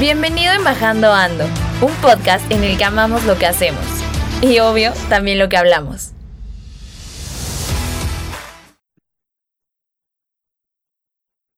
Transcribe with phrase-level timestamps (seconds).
[0.00, 1.44] Bienvenido en Bajando Ando,
[1.84, 3.82] un podcast en el que amamos lo que hacemos
[4.40, 6.12] y obvio también lo que hablamos.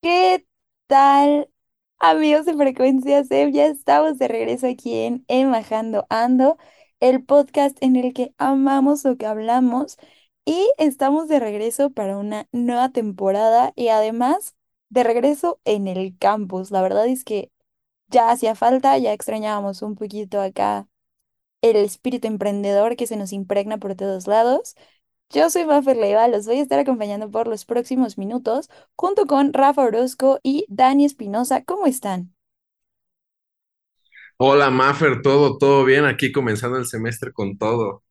[0.01, 0.47] ¿Qué
[0.87, 1.51] tal,
[1.99, 3.53] amigos de Frecuencia C?
[3.53, 6.57] Ya estamos de regreso aquí en Embajando Ando,
[7.01, 9.99] el podcast en el que amamos lo que hablamos
[10.47, 14.55] y estamos de regreso para una nueva temporada y además
[14.89, 16.71] de regreso en el campus.
[16.71, 17.51] La verdad es que
[18.11, 20.89] ya hacía falta, ya extrañábamos un poquito acá
[21.63, 24.75] el espíritu emprendedor que se nos impregna por todos lados.
[25.31, 29.53] Yo soy Mafer Leiva, los voy a estar acompañando por los próximos minutos junto con
[29.55, 31.65] Rafa Orozco y Dani Espinosa.
[31.65, 32.35] ¿Cómo están?
[34.39, 38.03] Hola Maffer, todo, todo bien, aquí comenzando el semestre con todo.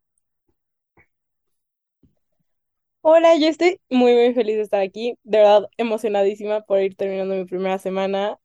[3.01, 5.17] Hola, yo estoy muy, muy feliz de estar aquí.
[5.23, 8.39] De verdad, emocionadísima por ir terminando mi primera semana.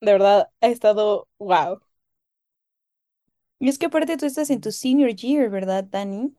[0.00, 1.80] De verdad, ha estado wow.
[3.60, 6.36] Y es que aparte tú estás en tu senior year, ¿verdad, Dani?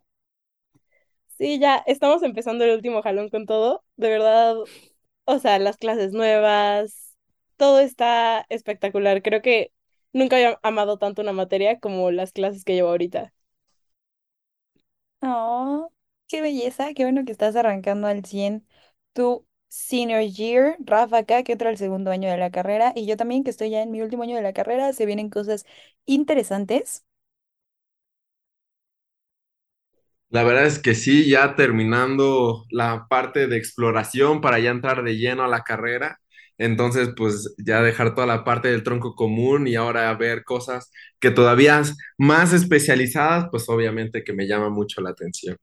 [1.38, 3.83] Sí, ya estamos empezando el último jalón con todo.
[3.95, 4.55] De verdad,
[5.25, 7.16] o sea, las clases nuevas,
[7.57, 9.21] todo está espectacular.
[9.23, 9.71] Creo que
[10.13, 13.33] nunca había amado tanto una materia como las clases que llevo ahorita.
[15.21, 15.91] Oh,
[16.27, 18.66] qué belleza, qué bueno que estás arrancando al 100
[19.13, 20.78] tu senior year.
[20.81, 23.72] Rafa acá, que entra el segundo año de la carrera, y yo también, que estoy
[23.72, 24.94] ya en mi último año de la carrera.
[24.94, 25.66] Se vienen cosas
[26.08, 27.06] interesantes.
[30.30, 35.18] La verdad es que sí, ya terminando la parte de exploración para ya entrar de
[35.18, 36.19] lleno a la carrera.
[36.58, 41.31] Entonces, pues ya dejar toda la parte del tronco común y ahora ver cosas que
[41.31, 41.81] todavía
[42.18, 45.58] más especializadas, pues obviamente que me llama mucho la atención.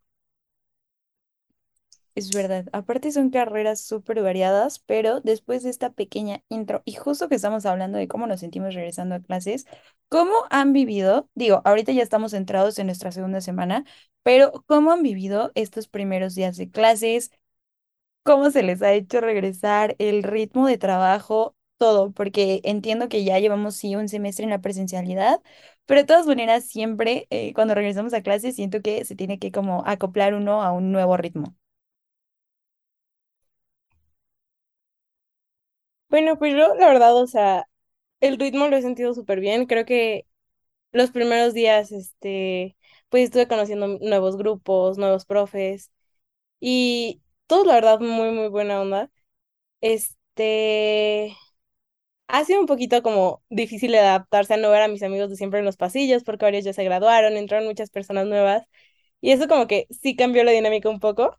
[2.16, 7.28] Es verdad, aparte son carreras súper variadas, pero después de esta pequeña intro, y justo
[7.28, 9.66] que estamos hablando de cómo nos sentimos regresando a clases,
[10.08, 11.28] ¿cómo han vivido?
[11.34, 13.84] Digo, ahorita ya estamos entrados en nuestra segunda semana,
[14.22, 17.32] pero ¿cómo han vivido estos primeros días de clases?
[18.24, 21.56] ¿Cómo se les ha hecho regresar el ritmo de trabajo?
[21.78, 25.40] Todo, porque entiendo que ya llevamos sí un semestre en la presencialidad,
[25.86, 29.52] pero de todas maneras siempre eh, cuando regresamos a clases siento que se tiene que
[29.52, 31.54] como acoplar uno a un nuevo ritmo.
[36.16, 37.68] Bueno, pues yo, la verdad, o sea,
[38.20, 39.66] el ritmo lo he sentido súper bien.
[39.66, 40.26] Creo que
[40.92, 42.76] los primeros días, este,
[43.10, 45.92] pues estuve conociendo nuevos grupos, nuevos profes
[46.60, 49.10] y todo, la verdad, muy, muy buena onda.
[49.82, 51.36] Este,
[52.28, 55.60] ha sido un poquito como difícil adaptarse a no ver a mis amigos de siempre
[55.60, 58.64] en los pasillos porque varios ya se graduaron, entraron muchas personas nuevas
[59.20, 61.38] y eso como que sí cambió la dinámica un poco,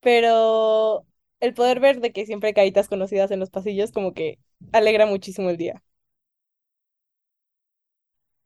[0.00, 1.06] pero
[1.40, 4.38] el poder ver de que siempre hay caritas conocidas en los pasillos como que
[4.72, 5.82] alegra muchísimo el día.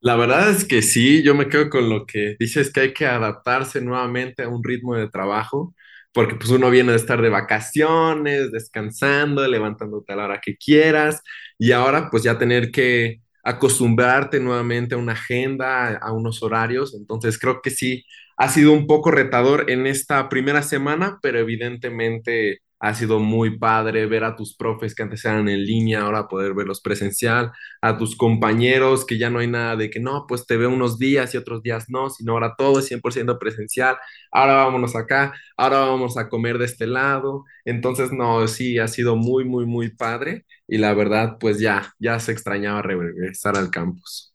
[0.00, 3.06] La verdad es que sí, yo me quedo con lo que dices que hay que
[3.06, 5.74] adaptarse nuevamente a un ritmo de trabajo,
[6.12, 11.22] porque pues uno viene de estar de vacaciones, descansando, levantándote a la hora que quieras,
[11.58, 17.38] y ahora pues ya tener que acostumbrarte nuevamente a una agenda, a unos horarios, entonces
[17.38, 18.04] creo que sí,
[18.36, 24.06] ha sido un poco retador en esta primera semana, pero evidentemente ha sido muy padre
[24.06, 28.16] ver a tus profes que antes eran en línea, ahora poder verlos presencial, a tus
[28.16, 31.38] compañeros que ya no hay nada de que no, pues te veo unos días y
[31.38, 33.96] otros días no, sino ahora todo es 100% presencial,
[34.32, 37.44] ahora vámonos acá, ahora vamos a comer de este lado.
[37.64, 42.18] Entonces, no, sí, ha sido muy, muy, muy padre y la verdad, pues ya, ya
[42.20, 44.34] se extrañaba regresar al campus.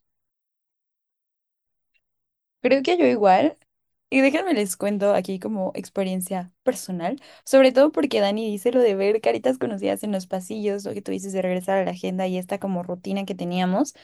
[2.62, 3.56] Creo que yo igual.
[4.12, 8.96] Y déjenme les cuento aquí como experiencia personal, sobre todo porque Dani dice lo de
[8.96, 12.26] ver caritas conocidas en los pasillos, lo que tú dices de regresar a la agenda
[12.26, 13.94] y esta como rutina que teníamos.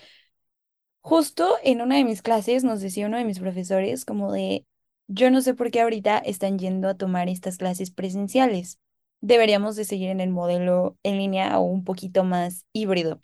[1.00, 4.67] Justo en una de mis clases nos decía uno de mis profesores como de,
[5.08, 8.79] yo no sé por qué ahorita están yendo a tomar estas clases presenciales.
[9.20, 13.23] Deberíamos de seguir en el modelo en línea o un poquito más híbrido.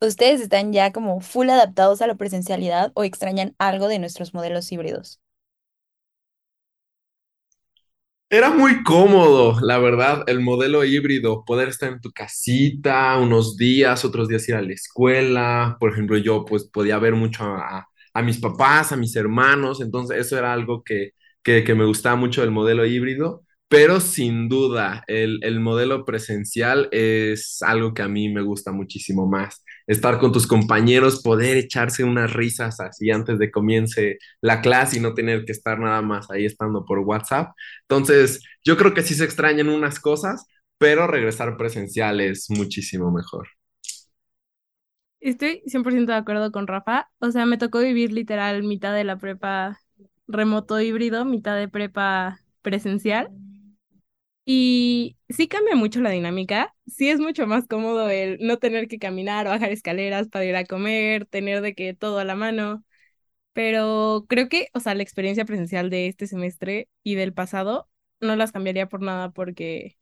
[0.00, 4.70] ¿Ustedes están ya como full adaptados a la presencialidad o extrañan algo de nuestros modelos
[4.72, 5.20] híbridos?
[8.30, 14.04] Era muy cómodo, la verdad, el modelo híbrido, poder estar en tu casita unos días,
[14.04, 15.76] otros días ir a la escuela.
[15.80, 17.88] Por ejemplo, yo pues podía ver mucho a,
[18.22, 22.42] mis papás, a mis hermanos, entonces eso era algo que, que, que me gustaba mucho
[22.42, 28.28] del modelo híbrido, pero sin duda el, el modelo presencial es algo que a mí
[28.28, 29.64] me gusta muchísimo más.
[29.88, 35.00] Estar con tus compañeros, poder echarse unas risas así antes de comience la clase y
[35.00, 37.52] no tener que estar nada más ahí estando por WhatsApp.
[37.82, 40.46] Entonces, yo creo que sí se extrañan unas cosas,
[40.78, 43.48] pero regresar presencial es muchísimo mejor.
[45.20, 47.10] Estoy 100% de acuerdo con Rafa.
[47.20, 49.80] O sea, me tocó vivir literal mitad de la prepa
[50.28, 53.30] remoto híbrido, mitad de prepa presencial.
[54.50, 56.74] Y sí cambia mucho la dinámica.
[56.86, 60.64] Sí es mucho más cómodo el no tener que caminar bajar escaleras para ir a
[60.64, 62.82] comer, tener de que todo a la mano.
[63.54, 67.88] Pero creo que, o sea, la experiencia presencial de este semestre y del pasado
[68.20, 69.98] no las cambiaría por nada porque,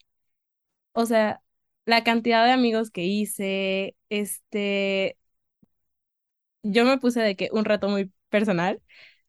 [0.92, 1.42] o sea,
[1.86, 5.18] la cantidad de amigos que hice, este,
[6.62, 8.82] yo me puse de que un rato muy personal.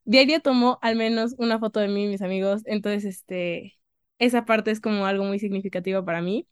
[0.05, 3.76] Diario tomo al menos una foto de mí y mis amigos, entonces, este,
[4.19, 6.47] esa parte es como algo muy significativo para mí.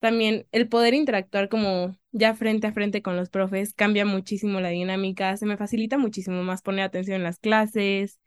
[0.00, 4.68] También el poder interactuar como ya frente a frente con los profes cambia muchísimo la
[4.70, 8.20] dinámica, se me facilita muchísimo más poner atención en las clases,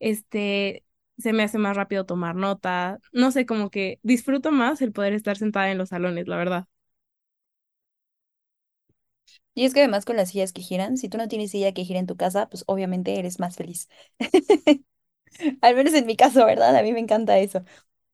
[0.00, 0.84] este,
[1.18, 5.14] se me hace más rápido tomar nota, no sé, como que disfruto más el poder
[5.14, 6.66] estar sentada en los salones, la verdad.
[9.54, 11.84] Y es que además con las sillas que giran, si tú no tienes silla que
[11.84, 13.88] gira en tu casa, pues obviamente eres más feliz.
[15.62, 16.76] Al menos en mi caso, ¿verdad?
[16.76, 17.64] A mí me encanta eso.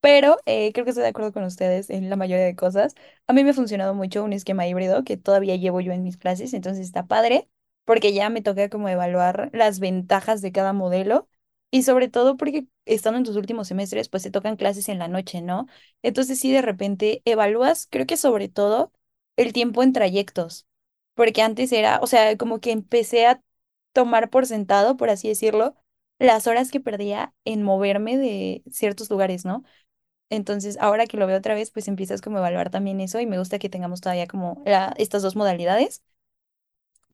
[0.05, 2.95] Pero eh, creo que estoy de acuerdo con ustedes en la mayoría de cosas.
[3.27, 6.19] A mí me ha funcionado mucho un esquema híbrido que todavía llevo yo en mis
[6.19, 7.49] clases, entonces está padre,
[7.87, 11.27] porque ya me toca como evaluar las ventajas de cada modelo
[11.71, 15.09] y sobre todo porque estando en tus últimos semestres, pues te tocan clases en la
[15.09, 15.67] noche, ¿no?
[16.03, 18.93] Entonces sí, de repente evalúas, creo que sobre todo
[19.37, 20.67] el tiempo en trayectos,
[21.15, 23.43] porque antes era, o sea, como que empecé a
[23.93, 25.75] tomar por sentado, por así decirlo,
[26.19, 29.65] las horas que perdía en moverme de ciertos lugares, ¿no?
[30.35, 33.27] Entonces, ahora que lo veo otra vez, pues empiezas como a evaluar también eso y
[33.27, 36.03] me gusta que tengamos todavía como la- estas dos modalidades.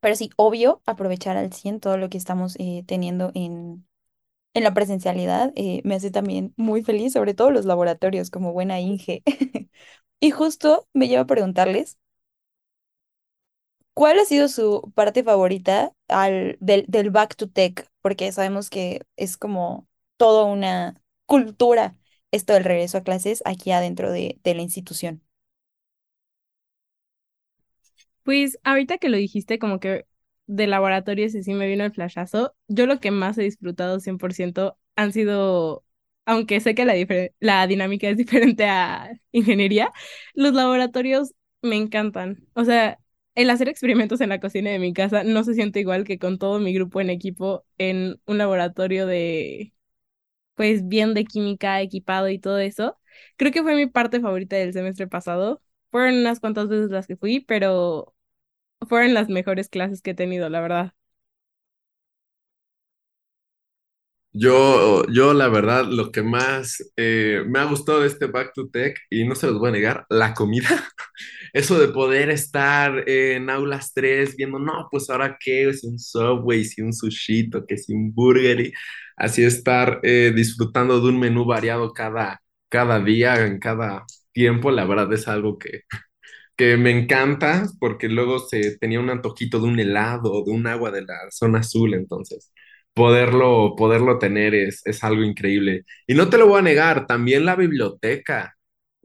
[0.00, 3.86] Pero sí, obvio, aprovechar al 100 todo lo que estamos eh, teniendo en,
[4.54, 8.80] en la presencialidad eh, me hace también muy feliz, sobre todo los laboratorios, como buena
[8.80, 9.22] Inge.
[10.20, 11.98] Y justo me lleva a preguntarles,
[13.94, 17.88] ¿cuál ha sido su parte favorita al, del, del Back to Tech?
[18.02, 21.96] Porque sabemos que es como toda una cultura
[22.32, 25.22] esto del regreso a clases aquí adentro de, la institución.
[28.22, 30.06] Pues ahorita que lo dijiste, como que
[30.46, 34.78] de laboratorios y sí me vino el flashazo, yo lo que más he disfrutado 100%
[34.96, 35.84] han sido,
[36.26, 36.94] aunque sé que la,
[37.40, 39.92] la dinámica es diferente a ingeniería,
[40.34, 42.46] los laboratorios me encantan.
[42.54, 42.98] O sea,
[43.34, 46.38] el hacer experimentos en la cocina de mi casa no se siente igual que con
[46.38, 49.72] todo mi grupo en equipo en un laboratorio de,
[50.60, 52.98] pues bien de química, equipado y todo eso.
[53.38, 55.62] Creo que fue mi parte favorita del semestre pasado.
[55.90, 58.14] Fueron unas cuantas veces las que fui, pero
[58.88, 60.94] fueron las mejores clases que he tenido, la verdad.
[64.32, 68.68] Yo, yo la verdad, lo que más eh, me ha gustado de este Back to
[68.70, 70.68] Tech, y no se los voy a negar, la comida.
[71.52, 76.64] Eso de poder estar en aulas 3 viendo, no, pues ahora qué, si un Subway,
[76.64, 78.72] si un sushito, que si un burger, y
[79.20, 84.86] así estar eh, disfrutando de un menú variado cada, cada día, en cada tiempo, la
[84.86, 85.82] verdad es algo que,
[86.56, 90.90] que me encanta, porque luego se tenía un antojito de un helado, de un agua
[90.90, 92.52] de la zona azul, entonces
[92.94, 95.84] poderlo, poderlo tener es, es algo increíble.
[96.06, 98.56] Y no te lo voy a negar, también la biblioteca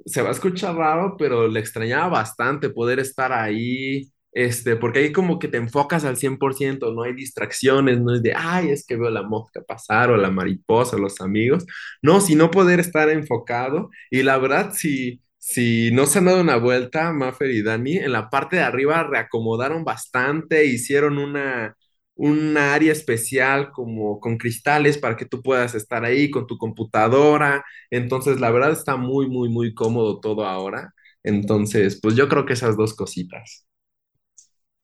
[0.05, 5.13] se va a escuchar raro, pero le extrañaba bastante poder estar ahí, este, porque ahí
[5.13, 8.97] como que te enfocas al 100%, no hay distracciones, no es de, ay, es que
[8.97, 11.65] veo la mosca pasar o la mariposa, los amigos,
[12.03, 13.89] no, sino poder estar enfocado.
[14.11, 18.11] Y la verdad, si, si no se han dado una vuelta, Maffer y Dani, en
[18.13, 21.75] la parte de arriba reacomodaron bastante, hicieron una...
[22.15, 27.63] una área especial como con cristales para que tú puedas estar ahí con tu computadora,
[27.89, 30.93] entonces, la verdad está muy, muy, muy cómodo todo ahora.
[31.23, 33.65] Entonces, pues yo creo que esas dos cositas.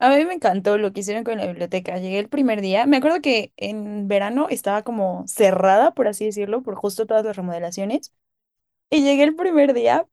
[0.01, 1.97] A mí me encantó lo que hicieron con la biblioteca.
[1.99, 2.87] Llegué el primer día.
[2.87, 7.35] Me acuerdo que en verano estaba como cerrada, por así decirlo, por justo todas las
[7.37, 8.11] remodelaciones.
[8.89, 10.07] Y llegué el primer día.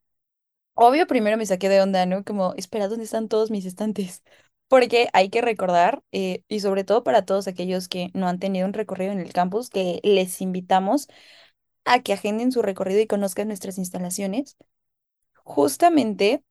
[0.75, 2.25] Obvio, primero me saqué de onda, ¿no?
[2.25, 4.23] Como, espera, ¿dónde están todos mis estantes?
[4.69, 8.67] Porque hay que recordar, eh, y sobre todo para todos aquellos que no han tenido
[8.67, 11.09] un recorrido en el campus, que les invitamos
[11.87, 14.57] a que agenden su recorrido y conozcan nuestras instalaciones.
[15.45, 16.43] Justamente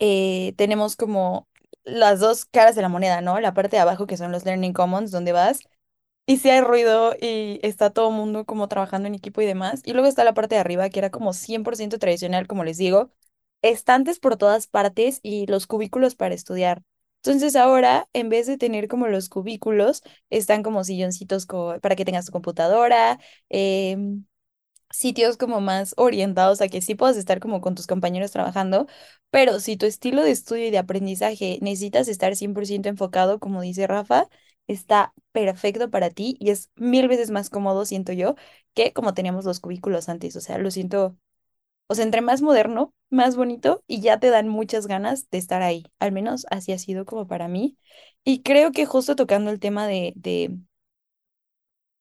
[0.00, 1.48] eh, tenemos como
[1.84, 3.40] las dos caras de la moneda, ¿no?
[3.40, 5.60] La parte de abajo que son los Learning Commons, donde vas
[6.26, 9.82] y si hay ruido y está todo mundo como trabajando en equipo y demás.
[9.84, 13.10] Y luego está la parte de arriba que era como 100% tradicional, como les digo,
[13.62, 16.82] estantes por todas partes y los cubículos para estudiar.
[17.22, 21.46] Entonces ahora, en vez de tener como los cubículos, están como silloncitos
[21.80, 24.24] para que tengas tu computadora, em,
[24.90, 28.86] sitios como más orientados a que sí puedas estar como con tus compañeros trabajando,
[29.30, 33.86] pero si tu estilo de estudio y de aprendizaje necesitas estar 100% enfocado, como dice
[33.86, 34.28] Rafa,
[34.66, 38.34] está perfecto para ti y es mil veces más cómodo, siento yo,
[38.74, 40.36] que como teníamos los cubículos antes.
[40.36, 41.16] O sea, lo siento,
[41.88, 45.62] o sea, entre más moderno, más bonito y ya te dan muchas ganas de estar
[45.62, 45.84] ahí.
[46.00, 47.78] Al menos así ha sido como para mí.
[48.24, 50.56] Y creo que justo tocando el tema de, de,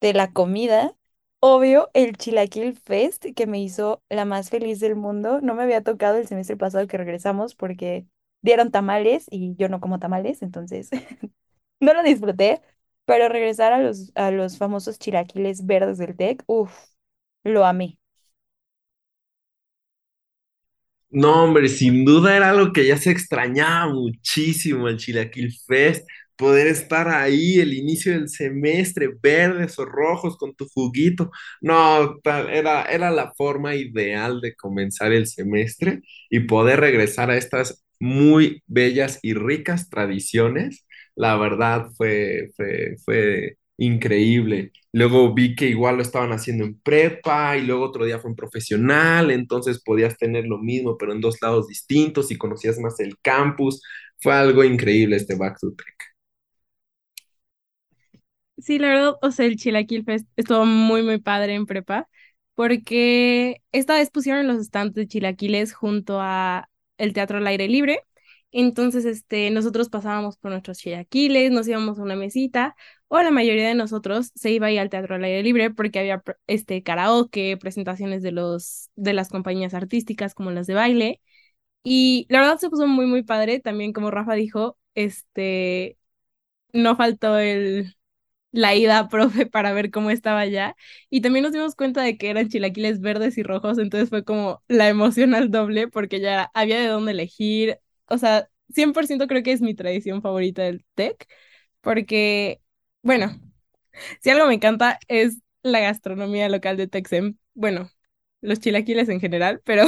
[0.01, 0.95] de la comida,
[1.43, 5.41] obvio, el Chilaquil Fest que me hizo la más feliz del mundo.
[5.41, 8.07] No me había tocado el semestre pasado que regresamos porque
[8.41, 10.89] dieron tamales y yo no como tamales, entonces
[11.81, 12.61] no lo disfruté.
[13.05, 16.73] Pero regresar a los, a los famosos chilaquiles verdes del TEC, uff,
[17.43, 17.97] lo amé.
[21.09, 26.67] No, hombre, sin duda era algo que ya se extrañaba muchísimo el Chilaquil Fest, poder
[26.67, 31.31] estar ahí el inicio del semestre, verdes o rojos con tu juguito.
[31.61, 32.15] No,
[32.51, 38.63] era, era la forma ideal de comenzar el semestre y poder regresar a estas muy
[38.67, 40.85] bellas y ricas tradiciones.
[41.15, 44.71] La verdad fue, fue, fue increíble.
[44.91, 48.35] Luego vi que igual lo estaban haciendo en prepa y luego otro día fue en
[48.35, 53.17] profesional, entonces podías tener lo mismo, pero en dos lados distintos y conocías más el
[53.21, 53.81] campus.
[54.21, 56.12] Fue algo increíble este Back to Tech.
[58.57, 62.07] Sí, la verdad, o sea, el Chilaquil Fest estuvo muy, muy padre en prepa,
[62.53, 68.01] porque esta vez pusieron los stands de chilaquiles junto a el Teatro al Aire Libre.
[68.51, 72.75] Entonces, este, nosotros pasábamos por nuestros chilaquiles, nos íbamos a una mesita,
[73.07, 76.21] o la mayoría de nosotros se iba ahí al Teatro al Aire Libre porque había
[76.45, 81.21] este karaoke, presentaciones de los, de las compañías artísticas como las de baile.
[81.83, 83.59] Y la verdad se puso muy, muy padre.
[83.61, 85.97] También, como Rafa dijo, este,
[86.73, 87.95] no faltó el
[88.53, 90.77] la ida a profe para ver cómo estaba ya.
[91.11, 94.63] Y también nos dimos cuenta de que eran chilaquiles verdes y rojos, entonces fue como
[94.69, 97.79] la emoción al doble porque ya había de dónde elegir.
[98.07, 101.27] O sea, 100% creo que es mi tradición favorita del TEC,
[101.81, 102.61] porque,
[103.03, 103.39] bueno,
[104.21, 107.37] si algo me encanta es la gastronomía local de Texem.
[107.53, 107.91] Bueno,
[108.41, 109.85] los chilaquiles en general, pero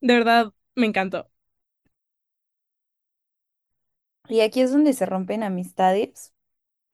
[0.00, 1.30] de verdad me encantó.
[4.28, 6.32] Y aquí es donde se rompen amistades.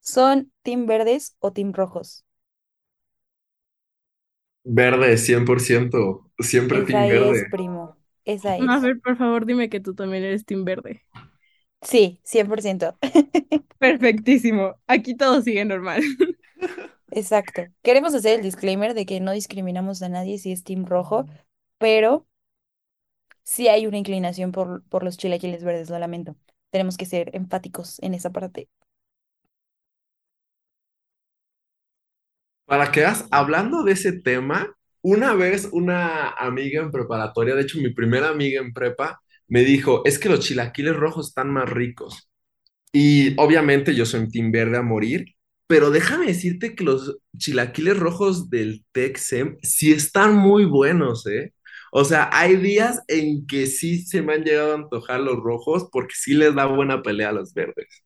[0.05, 2.25] ¿Son team verdes o team rojos?
[4.65, 7.47] Verde, 100%, siempre Esa team es, verde.
[7.47, 7.97] primo.
[8.27, 8.81] Esa A es.
[8.81, 11.05] ver, por favor, dime que tú también eres team verde.
[11.83, 12.99] Sí, 100%.
[13.79, 14.75] Perfectísimo.
[14.87, 16.03] Aquí todo sigue normal.
[17.11, 17.63] Exacto.
[17.83, 21.27] Queremos hacer el disclaimer de que no discriminamos a nadie si es team rojo,
[21.79, 22.27] pero
[23.43, 26.37] sí hay una inclinación por, por los chilaquiles verdes, lo lamento.
[26.71, 28.69] Tenemos que ser enfáticos en esa parte.
[32.67, 37.79] Para que veas, hablando de ese tema, una vez una amiga en preparatoria, de hecho
[37.79, 42.31] mi primera amiga en prepa, me dijo, es que los chilaquiles rojos están más ricos.
[42.93, 45.27] Y obviamente yo soy team verde a morir,
[45.67, 51.55] pero déjame decirte que los chilaquiles rojos del Texem sí están muy buenos, ¿eh?
[51.93, 55.89] O sea, hay días en que sí se me han llegado a antojar los rojos
[55.93, 58.05] porque sí les da buena pelea a los verdes.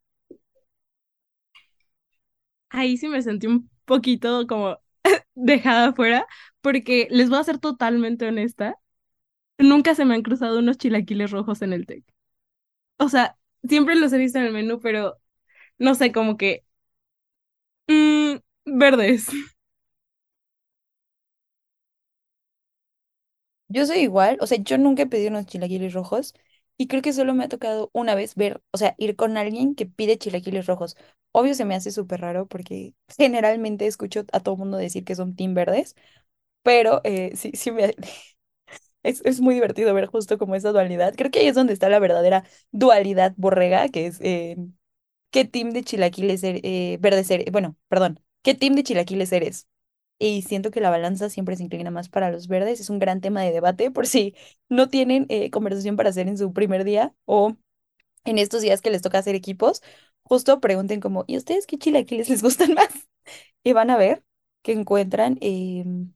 [2.71, 4.79] Ahí sí me sentí un poquito como
[5.37, 6.27] dejada afuera,
[6.63, 8.77] porque les voy a ser totalmente honesta,
[9.59, 12.05] nunca se me han cruzado unos chilaquiles rojos en el TEC.
[12.99, 15.19] O sea, siempre los he visto en el menú, pero
[15.79, 16.65] no sé, como que
[17.89, 19.29] mm, verdes.
[23.69, 26.35] Yo soy igual, o sea, yo nunca he pedido unos chilaquiles rojos
[26.79, 29.75] y creo que solo me ha tocado una vez ver, o sea, ir con alguien
[29.77, 30.97] que pide chilaquiles rojos.
[31.33, 35.37] Obvio se me hace súper raro porque generalmente escucho a todo mundo decir que son
[35.37, 35.97] team verdes,
[36.63, 37.95] pero eh, sí, sí me...
[39.03, 41.15] Es, es muy divertido ver justo como esa dualidad.
[41.17, 44.57] Creo que ahí es donde está la verdadera dualidad borrega, que es eh,
[45.31, 47.47] qué team de chilaquiles er- eh, verdes eres.
[47.53, 49.69] Bueno, perdón, ¿qué team de chilaquiles eres?
[50.19, 52.81] Y siento que la balanza siempre se inclina más para los verdes.
[52.81, 54.35] Es un gran tema de debate por si
[54.69, 57.57] no tienen eh, conversación para hacer en su primer día o
[58.25, 59.83] en estos días que les toca hacer equipos.
[60.23, 62.91] Justo pregunten como, ¿y ustedes qué chilaquiles les gustan más?
[63.65, 64.25] Y van a ver
[64.63, 66.13] que encuentran em,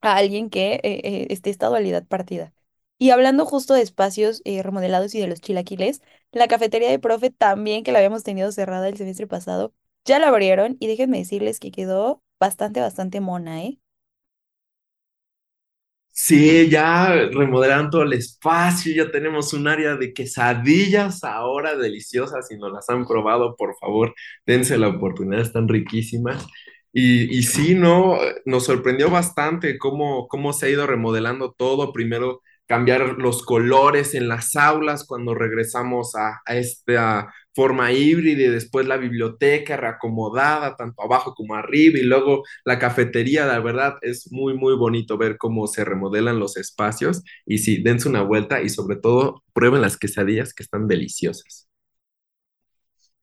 [0.00, 2.52] a alguien que eh, eh, esté esta dualidad partida.
[2.98, 7.30] Y hablando justo de espacios eh, remodelados y de los chilaquiles, la cafetería de profe
[7.30, 9.74] también, que la habíamos tenido cerrada el semestre pasado,
[10.04, 13.78] ya la abrieron y déjenme decirles que quedó bastante, bastante mona, ¿eh?
[16.12, 22.48] Sí, ya remodelaron todo el espacio, ya tenemos un área de quesadillas ahora deliciosas.
[22.48, 24.14] Si no las han probado, por favor,
[24.46, 26.46] dense la oportunidad, están riquísimas.
[26.92, 31.92] Y, y sí, no, nos sorprendió bastante cómo, cómo se ha ido remodelando todo.
[31.92, 38.48] Primero cambiar los colores en las aulas cuando regresamos a, a esta forma híbrida y
[38.48, 44.30] después la biblioteca reacomodada tanto abajo como arriba y luego la cafetería, la verdad es
[44.32, 48.68] muy muy bonito ver cómo se remodelan los espacios y sí, dense una vuelta y
[48.68, 51.68] sobre todo prueben las quesadillas que están deliciosas.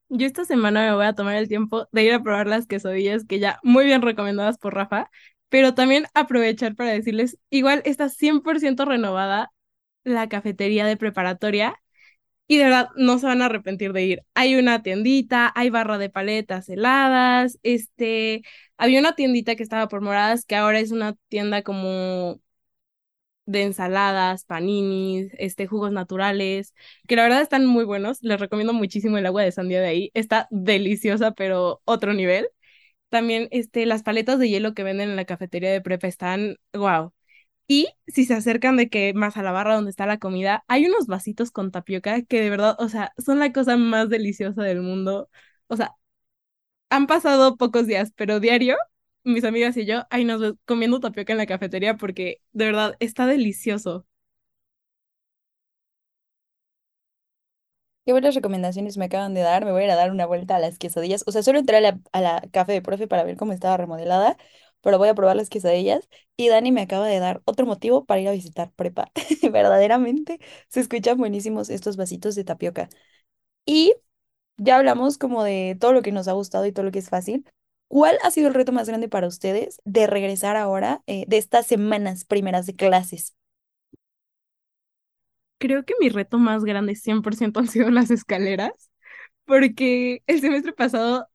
[0.10, 3.26] Yo esta semana me voy a tomar el tiempo de ir a probar las quesadillas
[3.26, 5.10] que ya muy bien recomendadas por Rafa,
[5.50, 9.52] pero también aprovechar para decirles, igual está 100% renovada
[10.04, 11.76] la cafetería de preparatoria
[12.48, 14.24] y de verdad no se van a arrepentir de ir.
[14.34, 18.44] Hay una tiendita, hay barra de paletas heladas, este,
[18.78, 22.40] había una tiendita que estaba por moradas que ahora es una tienda como
[23.46, 26.74] de ensaladas, paninis, este, jugos naturales,
[27.08, 28.20] que la verdad están muy buenos.
[28.22, 30.12] Les recomiendo muchísimo el agua de sandía de ahí.
[30.14, 32.50] Está deliciosa, pero otro nivel.
[33.10, 37.14] También este, las paletas de hielo que venden en la cafetería de prepa están, wow.
[37.68, 40.86] Y si se acercan de que más a la barra donde está la comida, hay
[40.86, 44.82] unos vasitos con tapioca que de verdad, o sea, son la cosa más deliciosa del
[44.82, 45.30] mundo.
[45.68, 45.94] O sea,
[46.90, 48.78] han pasado pocos días, pero diario,
[49.24, 53.28] mis amigas y yo, ahí nos comiendo tapioca en la cafetería porque de verdad está
[53.28, 54.06] delicioso.
[58.06, 59.66] Qué buenas recomendaciones me acaban de dar.
[59.66, 61.24] Me voy a ir a dar una vuelta a las quesadillas.
[61.28, 63.76] O sea, solo entré a la, a la café de profe para ver cómo estaba
[63.76, 64.38] remodelada,
[64.82, 66.08] pero voy a probar las quesadillas.
[66.38, 69.12] Y Dani me acaba de dar otro motivo para ir a visitar prepa.
[69.52, 72.90] Verdaderamente se escuchan buenísimos estos vasitos de tapioca.
[73.66, 73.94] Y
[74.58, 77.10] ya hablamos como de todo lo que nos ha gustado y todo lo que es
[77.10, 77.46] fácil.
[77.90, 81.68] ¿Cuál ha sido el reto más grande para ustedes de regresar ahora eh, de estas
[81.68, 83.36] semanas primeras de clases?
[85.60, 88.72] Creo que mi reto más grande 100% han sido las escaleras,
[89.46, 91.28] porque el semestre pasado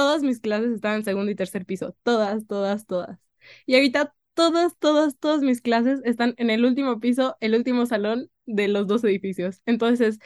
[0.00, 3.18] todas mis clases estaban en segundo y tercer piso, todas, todas, todas.
[3.66, 8.30] Y ahorita todas, todas, todas mis clases están en el último piso, el último salón
[8.46, 9.60] de los dos edificios.
[9.66, 10.18] Entonces,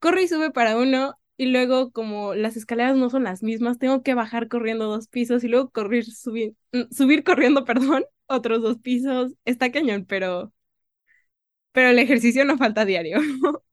[0.00, 4.02] corre y sube para uno y luego como las escaleras no son las mismas, tengo
[4.02, 8.78] que bajar corriendo dos pisos y luego correr, subir, mm, subir corriendo, perdón, otros dos
[8.78, 9.34] pisos.
[9.44, 10.52] Está cañón, pero
[11.72, 13.18] pero el ejercicio no falta diario.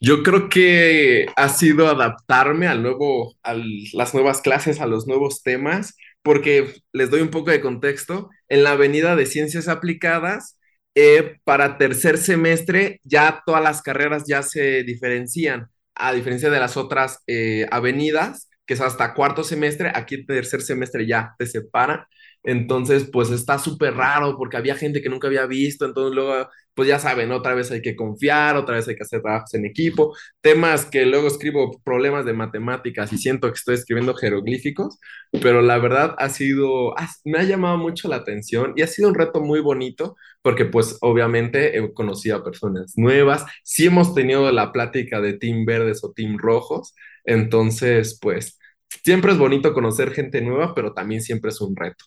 [0.00, 3.54] Yo creo que ha sido adaptarme al nuevo, a
[3.92, 8.30] las nuevas clases, a los nuevos temas, porque les doy un poco de contexto.
[8.48, 10.58] En la avenida de Ciencias Aplicadas,
[10.94, 16.76] eh, para tercer semestre ya todas las carreras ya se diferencian, a diferencia de las
[16.76, 22.08] otras eh, avenidas, que es hasta cuarto semestre, aquí tercer semestre ya te separa.
[22.44, 26.86] Entonces, pues está súper raro porque había gente que nunca había visto, entonces luego, pues
[26.86, 30.16] ya saben, otra vez hay que confiar, otra vez hay que hacer trabajos en equipo,
[30.40, 35.00] temas que luego escribo problemas de matemáticas y siento que estoy escribiendo jeroglíficos,
[35.42, 39.16] pero la verdad ha sido, me ha llamado mucho la atención y ha sido un
[39.16, 44.70] reto muy bonito porque pues obviamente he conocido a personas nuevas, sí hemos tenido la
[44.70, 48.56] plática de team verdes o team rojos, entonces pues
[49.02, 52.04] siempre es bonito conocer gente nueva, pero también siempre es un reto.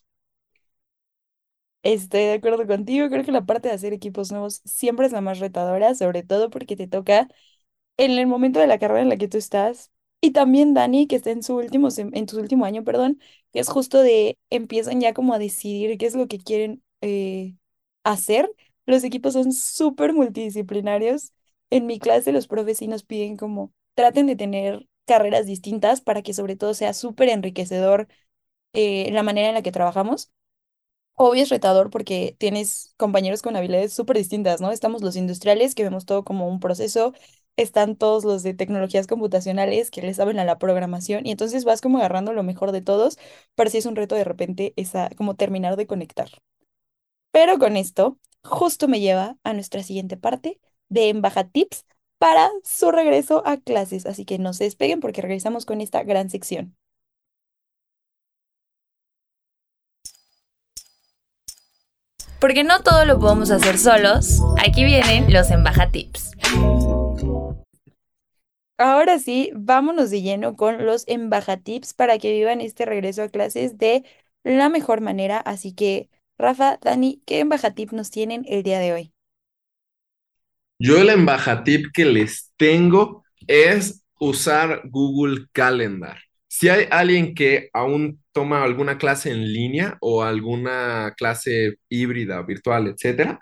[1.84, 5.22] Estoy de acuerdo contigo, creo que la parte de hacer equipos nuevos siempre es la
[5.22, 7.28] más retadora, sobre todo porque te toca
[7.98, 9.91] en el momento de la carrera en la que tú estás.
[10.22, 13.20] Y también Dani, que está en su último, en su último año, perdón,
[13.54, 17.56] que es justo de empiezan ya como a decidir qué es lo que quieren eh,
[18.04, 18.52] hacer.
[18.86, 21.34] Los equipos son súper multidisciplinarios.
[21.72, 26.56] En mi clase los profes piden como traten de tener carreras distintas para que sobre
[26.58, 28.08] todo sea súper enriquecedor
[28.74, 30.32] eh, la manera en la que trabajamos.
[31.15, 34.71] Obvio es retador porque tienes compañeros con habilidades súper distintas, ¿no?
[34.71, 37.13] Estamos los industriales que vemos todo como un proceso,
[37.58, 41.82] están todos los de tecnologías computacionales que le saben a la programación y entonces vas
[41.82, 43.19] como agarrando lo mejor de todos,
[43.56, 46.30] pero sí es un reto de repente esa, como terminar de conectar.
[47.32, 51.86] Pero con esto, justo me lleva a nuestra siguiente parte de Embaja Tips
[52.17, 56.30] para su regreso a clases, así que no se despeguen porque regresamos con esta gran
[56.30, 56.76] sección.
[62.41, 66.32] Porque no todo lo podemos hacer solos, aquí vienen los Embaja Tips.
[68.80, 73.30] Ahora sí, vámonos de lleno con los Embaja Tips para que vivan este regreso a
[73.30, 74.04] clases de
[74.43, 75.38] la mejor manera.
[75.38, 79.13] Así que, Rafa, Dani, ¿qué embajatip nos tienen el día de hoy?
[80.80, 86.17] Yo el embajatip que les tengo es usar Google Calendar.
[86.47, 92.88] Si hay alguien que aún toma alguna clase en línea o alguna clase híbrida, virtual,
[92.88, 93.39] etcétera,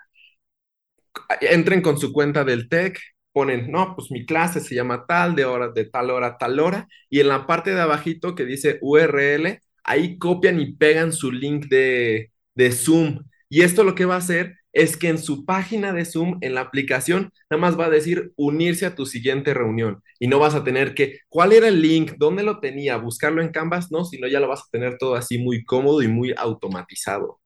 [1.40, 2.98] entren con su cuenta del TEC,
[3.32, 6.88] ponen, no, pues mi clase se llama tal, de hora, de tal hora, tal hora,
[7.08, 11.66] y en la parte de abajito que dice URL, ahí copian y pegan su link
[11.66, 13.24] de, de Zoom.
[13.48, 16.54] Y esto lo que va a hacer es que en su página de Zoom, en
[16.54, 20.54] la aplicación, nada más va a decir unirse a tu siguiente reunión y no vas
[20.54, 22.12] a tener que, ¿cuál era el link?
[22.18, 22.96] ¿Dónde lo tenía?
[22.96, 23.90] ¿Buscarlo en Canvas?
[23.90, 27.40] No, sino ya lo vas a tener todo así muy cómodo y muy automatizado.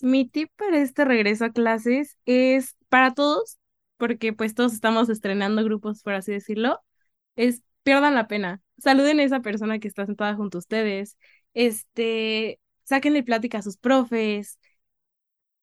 [0.00, 3.58] Mi tip para este regreso a clases es para todos,
[3.98, 6.80] porque pues todos estamos estrenando grupos, por así decirlo,
[7.36, 8.62] es pierdan la pena.
[8.78, 11.18] Saluden a esa persona que está sentada junto a ustedes.
[11.54, 14.58] Este, sáquenle plática a sus profes,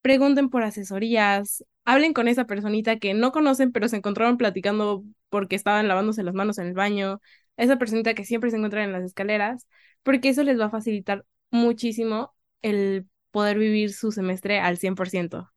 [0.02, 5.56] pregunten por asesorías, hablen con esa personita que no conocen, pero se encontraron platicando porque
[5.56, 7.22] estaban lavándose las manos en el baño,
[7.58, 9.68] esa personita que siempre se encuentra en las escaleras,
[10.04, 15.50] porque eso les va a facilitar muchísimo el poder vivir su semestre al 100%.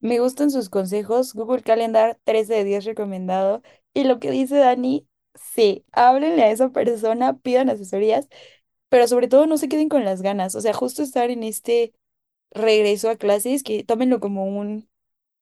[0.00, 1.32] Me gustan sus consejos.
[1.34, 3.62] Google Calendar 13 de 10 recomendado.
[3.94, 8.28] Y lo que dice Dani, sí, háblenle a esa persona, pidan asesorías,
[8.88, 10.54] pero sobre todo no se queden con las ganas.
[10.54, 11.94] O sea, justo estar en este
[12.52, 14.88] regreso a clases, que tómenlo como un,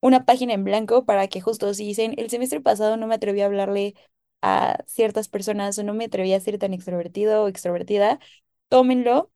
[0.00, 3.42] una página en blanco para que justo si dicen, el semestre pasado no me atreví
[3.42, 3.94] a hablarle
[4.42, 8.20] a ciertas personas o no me atreví a ser tan extrovertido o extrovertida,
[8.68, 9.32] tómenlo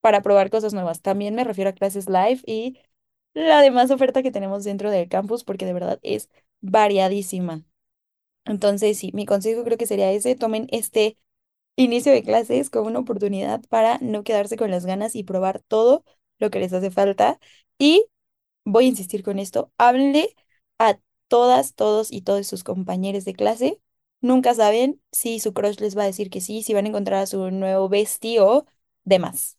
[0.00, 1.02] para probar cosas nuevas.
[1.02, 2.78] También me refiero a clases live y
[3.34, 7.64] la demás oferta que tenemos dentro del campus, porque de verdad es variadísima.
[8.44, 11.18] Entonces, sí, mi consejo creo que sería ese, tomen este
[11.76, 16.04] inicio de clases como una oportunidad para no quedarse con las ganas y probar todo
[16.38, 17.38] lo que les hace falta.
[17.78, 18.06] Y
[18.64, 20.34] voy a insistir con esto, háblenle
[20.78, 23.80] a todas, todos y todos sus compañeros de clase.
[24.20, 27.22] Nunca saben si su crush les va a decir que sí, si van a encontrar
[27.22, 28.66] a su nuevo bestie o
[29.04, 29.58] demás.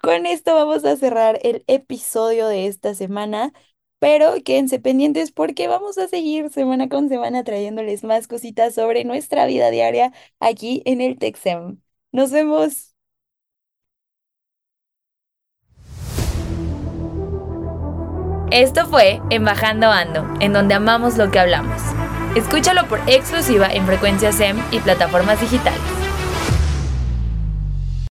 [0.00, 3.52] Con esto vamos a cerrar el episodio de esta semana,
[3.98, 9.46] pero quédense pendientes porque vamos a seguir semana con semana trayéndoles más cositas sobre nuestra
[9.46, 11.80] vida diaria aquí en el Texem.
[12.12, 12.94] Nos vemos.
[18.50, 21.82] Esto fue Embajando Ando, en donde amamos lo que hablamos.
[22.34, 26.07] Escúchalo por exclusiva en Frecuencia SEM y plataformas digitales.